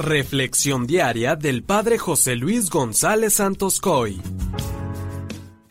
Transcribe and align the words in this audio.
Reflexión 0.00 0.86
diaria 0.86 1.36
del 1.36 1.62
Padre 1.62 1.98
José 1.98 2.34
Luis 2.34 2.70
González 2.70 3.34
Santos 3.34 3.80
Coy. 3.80 4.18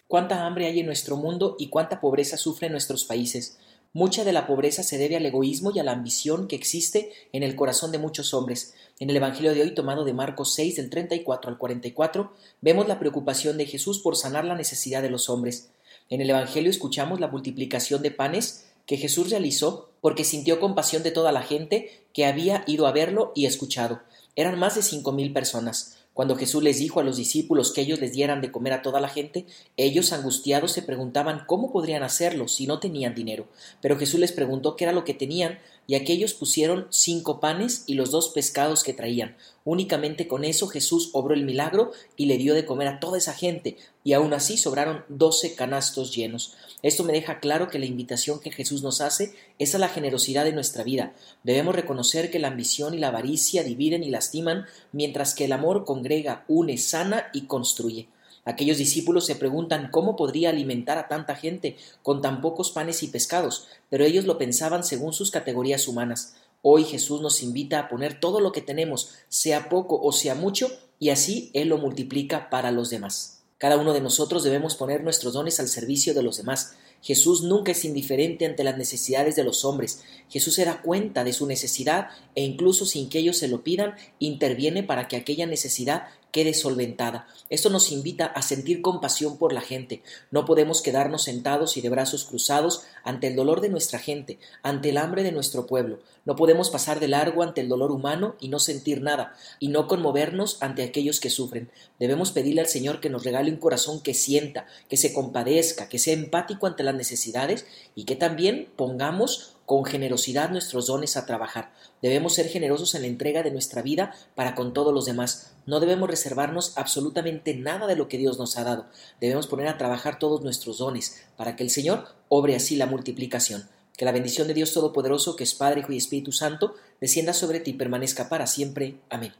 Cuánta 0.06 0.46
hambre 0.46 0.68
hay 0.68 0.82
en 0.82 0.86
nuestro 0.86 1.18
mundo 1.18 1.56
y 1.58 1.70
cuánta 1.70 2.00
pobreza 2.00 2.38
sufren 2.38 2.72
nuestros 2.72 3.06
países. 3.06 3.58
Mucha 3.92 4.24
de 4.24 4.32
la 4.32 4.46
pobreza 4.46 4.84
se 4.84 5.00
debe 5.00 5.16
al 5.16 5.26
egoísmo 5.26 5.72
y 5.74 5.80
a 5.80 5.84
la 5.84 5.94
ambición 5.94 6.48
que 6.48 6.56
existe 6.56 7.12
en 7.34 7.42
el 7.42 7.56
corazón 7.56 7.92
de 7.92 7.98
muchos 7.98 8.36
hombres. 8.36 8.76
En 9.00 9.10
el 9.10 9.16
Evangelio 9.16 9.52
de 9.56 9.64
hoy, 9.64 9.74
tomado 9.74 10.06
de 10.06 10.14
Marcos 10.14 10.54
6, 10.54 10.76
del 10.76 10.92
34 10.92 11.50
al 11.50 11.58
44, 11.58 12.32
vemos 12.62 12.88
la 12.88 13.00
preocupación 13.00 13.58
de 13.58 13.66
Jesús 13.66 13.98
por 13.98 14.16
sanar 14.16 14.46
la 14.46 14.54
necesidad 14.54 15.02
de 15.02 15.10
los 15.10 15.28
hombres. 15.32 15.72
En 16.08 16.22
el 16.22 16.30
Evangelio 16.30 16.70
escuchamos 16.70 17.20
la 17.20 17.30
multiplicación 17.30 18.04
de 18.04 18.12
panes 18.12 18.69
que 18.90 18.98
Jesús 18.98 19.30
realizó 19.30 19.92
porque 20.02 20.24
sintió 20.24 20.60
compasión 20.60 21.04
de 21.04 21.12
toda 21.12 21.32
la 21.32 21.44
gente 21.44 22.02
que 22.12 22.26
había 22.26 22.64
ido 22.66 22.88
a 22.88 22.92
verlo 22.92 23.32
y 23.36 23.46
escuchado. 23.46 24.02
Eran 24.36 24.58
más 24.58 24.74
de 24.74 24.82
cinco 24.82 25.12
mil 25.12 25.32
personas. 25.32 26.00
Cuando 26.16 26.36
Jesús 26.36 26.64
les 26.64 26.80
dijo 26.80 27.00
a 27.00 27.04
los 27.04 27.16
discípulos 27.16 27.72
que 27.72 27.82
ellos 27.82 28.00
les 28.00 28.14
dieran 28.14 28.42
de 28.42 28.52
comer 28.52 28.74
a 28.74 28.82
toda 28.82 29.00
la 29.00 29.08
gente, 29.08 29.46
ellos 29.78 30.12
angustiados 30.12 30.72
se 30.72 30.82
preguntaban 30.82 31.44
cómo 31.46 31.72
podrían 31.72 32.02
hacerlo 32.02 32.48
si 32.48 32.66
no 32.66 32.80
tenían 32.80 33.14
dinero. 33.14 33.46
Pero 33.80 33.96
Jesús 33.96 34.20
les 34.20 34.32
preguntó 34.32 34.76
qué 34.76 34.86
era 34.86 34.92
lo 34.92 35.04
que 35.04 35.14
tenían, 35.14 35.60
y 35.90 35.96
aquellos 35.96 36.36
pusieron 36.36 36.86
cinco 36.92 37.40
panes 37.40 37.84
y 37.88 37.96
los 37.96 38.12
dos 38.12 38.30
pescados 38.30 38.84
que 38.84 38.94
traían. 38.94 39.36
Únicamente 39.66 40.28
con 40.28 40.46
eso 40.46 40.68
Jesús 40.68 41.10
obró 41.14 41.34
el 41.34 41.46
milagro 41.46 41.94
y 42.16 42.28
le 42.28 42.38
dio 42.38 42.54
de 42.54 42.64
comer 42.64 42.88
a 42.88 43.00
toda 43.00 43.18
esa 43.18 43.34
gente, 43.34 43.76
y 44.04 44.14
aún 44.14 44.34
así 44.34 44.56
sobraron 44.56 45.04
doce 45.10 45.56
canastos 45.56 46.16
llenos. 46.16 46.54
Esto 46.84 47.04
me 47.04 47.12
deja 47.12 47.40
claro 47.40 47.70
que 47.70 47.80
la 47.80 47.88
invitación 47.88 48.40
que 48.40 48.52
Jesús 48.52 48.84
nos 48.84 49.02
hace 49.02 49.34
es 49.58 49.74
a 49.74 49.80
la 49.80 49.90
generosidad 49.90 50.46
de 50.46 50.54
nuestra 50.54 50.84
vida. 50.84 51.14
Debemos 51.44 51.74
reconocer 51.74 52.30
que 52.30 52.38
la 52.38 52.50
ambición 52.50 52.94
y 52.94 53.00
la 53.00 53.08
avaricia 53.08 53.64
dividen 53.64 54.04
y 54.04 54.12
lastiman, 54.12 54.66
mientras 54.92 55.34
que 55.34 55.46
el 55.46 55.54
amor 55.54 55.86
congrega, 55.86 56.46
une, 56.48 56.78
sana 56.78 57.32
y 57.34 57.48
construye. 57.48 58.10
Aquellos 58.46 58.78
discípulos 58.78 59.26
se 59.26 59.36
preguntan 59.36 59.90
cómo 59.92 60.16
podría 60.16 60.50
alimentar 60.50 60.98
a 60.98 61.08
tanta 61.08 61.36
gente 61.36 61.78
con 62.04 62.22
tan 62.22 62.42
pocos 62.42 62.72
panes 62.72 63.04
y 63.04 63.08
pescados, 63.08 63.68
pero 63.90 64.06
ellos 64.06 64.26
lo 64.26 64.38
pensaban 64.38 64.84
según 64.84 65.14
sus 65.14 65.32
categorías 65.32 65.88
humanas. 65.88 66.36
Hoy 66.62 66.84
Jesús 66.84 67.22
nos 67.22 67.42
invita 67.42 67.80
a 67.80 67.90
poner 67.90 68.20
todo 68.20 68.40
lo 68.42 68.52
que 68.52 68.62
tenemos, 68.62 69.14
sea 69.30 69.70
poco 69.70 70.02
o 70.02 70.12
sea 70.12 70.36
mucho, 70.36 70.70
y 71.00 71.10
así 71.10 71.52
Él 71.54 71.70
lo 71.70 71.78
multiplica 71.78 72.50
para 72.50 72.72
los 72.72 72.90
demás. 72.90 73.40
Cada 73.60 73.78
uno 73.78 73.94
de 73.94 74.00
nosotros 74.00 74.44
debemos 74.44 74.76
poner 74.76 75.04
nuestros 75.04 75.34
dones 75.34 75.60
al 75.60 75.68
servicio 75.68 76.14
de 76.14 76.24
los 76.24 76.38
demás. 76.38 76.76
Jesús 77.02 77.44
nunca 77.44 77.74
es 77.74 77.84
indiferente 77.84 78.46
ante 78.46 78.64
las 78.64 78.78
necesidades 78.78 79.36
de 79.36 79.44
los 79.44 79.66
hombres. 79.66 80.02
Jesús 80.30 80.56
se 80.56 80.64
da 80.64 80.82
cuenta 80.82 81.26
de 81.26 81.34
su 81.34 81.46
necesidad 81.46 82.08
e 82.36 82.44
incluso 82.44 82.86
sin 82.86 83.10
que 83.10 83.20
ellos 83.20 83.38
se 83.38 83.50
lo 83.50 83.62
pidan, 83.62 83.96
interviene 84.20 84.84
para 84.84 85.10
que 85.10 85.18
aquella 85.18 85.46
necesidad 85.46 86.08
quede 86.32 86.54
solventada. 86.54 87.28
Esto 87.50 87.70
nos 87.70 87.92
invita 87.92 88.26
a 88.26 88.42
sentir 88.42 88.82
compasión 88.82 89.38
por 89.38 89.54
la 89.54 89.62
gente. 89.62 90.04
No 90.32 90.46
podemos 90.46 90.82
quedarnos 90.82 91.24
sentados 91.24 91.78
y 91.78 91.82
de 91.82 91.90
brazos 91.90 92.26
cruzados 92.26 92.84
ante 93.04 93.28
el 93.28 93.36
dolor 93.36 93.62
de 93.62 93.70
nuestra 93.70 94.00
gente, 94.00 94.40
ante 94.64 94.90
el 94.90 94.98
hambre 94.98 95.24
de 95.24 95.32
nuestro 95.32 95.66
pueblo. 95.66 96.00
No 96.26 96.36
podemos 96.36 96.70
pasar 96.70 97.00
de 97.00 97.08
largo 97.08 97.42
ante 97.42 97.62
el 97.62 97.70
dolor 97.70 97.92
humano 97.92 98.36
y 98.40 98.50
no 98.50 98.60
sentir 98.60 99.02
nada, 99.02 99.36
y 99.60 99.70
no 99.70 99.88
conmovernos 99.88 100.58
ante 100.62 100.84
aquellos 100.84 101.20
que 101.20 101.30
sufren. 101.30 101.72
Debemos 102.00 102.32
pedirle 102.32 102.62
al 102.62 102.68
Señor 102.68 103.00
que 103.00 103.10
nos 103.10 103.24
regale 103.24 103.50
un 103.50 103.58
corazón 103.58 104.02
que 104.02 104.14
sienta, 104.14 104.68
que 104.90 104.98
se 104.98 105.14
compadezca, 105.14 105.90
que 105.90 106.00
sea 106.00 106.14
empático 106.14 106.68
ante 106.68 106.84
las 106.84 106.96
necesidades 106.96 107.66
y 107.96 108.04
que 108.04 108.16
también 108.16 108.70
pongamos 108.76 109.56
con 109.70 109.86
generosidad 109.86 110.50
nuestros 110.50 110.88
dones 110.88 111.16
a 111.16 111.28
trabajar. 111.28 111.72
Debemos 112.02 112.34
ser 112.34 112.48
generosos 112.50 112.96
en 112.96 113.04
la 113.04 113.08
entrega 113.08 113.44
de 113.44 113.52
nuestra 113.52 113.84
vida 113.84 114.16
para 114.34 114.56
con 114.56 114.74
todos 114.74 114.92
los 114.92 115.06
demás. 115.06 115.54
No 115.68 115.80
debemos 115.80 116.10
reservarnos 116.10 116.76
absolutamente 116.76 117.54
nada 117.54 117.86
de 117.86 117.96
lo 117.96 118.08
que 118.08 118.18
Dios 118.18 118.40
nos 118.40 118.58
ha 118.58 118.64
dado. 118.64 118.88
Debemos 119.22 119.46
poner 119.46 119.68
a 119.68 119.78
trabajar 119.78 120.18
todos 120.18 120.42
nuestros 120.42 120.80
dones 120.80 121.22
para 121.38 121.56
que 121.56 121.62
el 121.62 121.70
Señor 121.70 122.08
obre 122.30 122.56
así 122.56 122.78
la 122.78 122.88
multiplicación. 122.88 123.70
Que 123.96 124.06
la 124.06 124.12
bendición 124.12 124.48
de 124.48 124.56
Dios 124.56 124.74
Todopoderoso, 124.74 125.36
que 125.36 125.44
es 125.44 125.54
Padre, 125.54 125.82
Hijo 125.82 125.94
y 125.94 125.98
Espíritu 125.98 126.32
Santo, 126.32 126.74
descienda 127.00 127.34
sobre 127.34 127.60
ti 127.60 127.70
y 127.70 127.74
permanezca 127.76 128.28
para 128.28 128.48
siempre. 128.48 128.96
Amén. 129.12 129.40